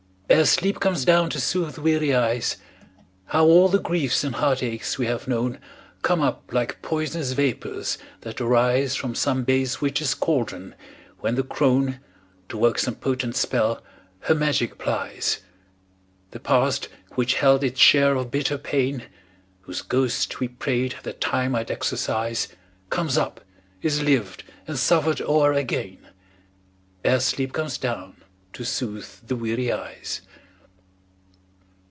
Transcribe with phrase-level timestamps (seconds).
[0.33, 2.55] Ere sleep comes down to soothe the weary eyes,
[3.25, 5.59] How all the griefs and heartaches we have known
[6.03, 10.73] Come up like pois'nous vapors that arise From some base witch's caldron,
[11.19, 11.99] when the crone,
[12.47, 13.83] To work some potent spell,
[14.21, 15.39] her magic plies.
[16.29, 19.07] The past which held its share of bitter pain,
[19.63, 22.47] Whose ghost we prayed that Time might exorcise,
[22.89, 23.41] Comes up,
[23.81, 25.97] is lived and suffered o'er again,
[27.03, 28.15] Ere sleep comes down
[28.53, 30.19] to soothe the weary eyes.